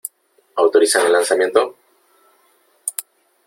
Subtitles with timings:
[0.55, 1.75] ¿Autorizan el lanzamiento?